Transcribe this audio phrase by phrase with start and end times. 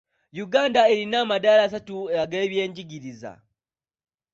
[0.43, 3.31] Uganda erina amadaala asatu ag'ebyenjigiriza.